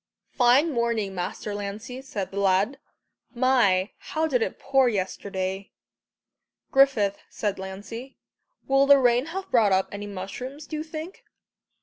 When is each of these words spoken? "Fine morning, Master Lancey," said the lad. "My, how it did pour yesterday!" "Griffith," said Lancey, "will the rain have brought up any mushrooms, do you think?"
"Fine 0.31 0.71
morning, 0.71 1.13
Master 1.13 1.53
Lancey," 1.53 2.01
said 2.01 2.31
the 2.31 2.39
lad. 2.39 2.79
"My, 3.35 3.91
how 3.99 4.23
it 4.25 4.29
did 4.29 4.57
pour 4.57 4.89
yesterday!" 4.89 5.69
"Griffith," 6.71 7.19
said 7.29 7.59
Lancey, 7.59 8.17
"will 8.67 8.87
the 8.87 8.97
rain 8.97 9.27
have 9.27 9.51
brought 9.51 9.71
up 9.71 9.89
any 9.91 10.07
mushrooms, 10.07 10.65
do 10.65 10.75
you 10.77 10.81
think?" 10.83 11.23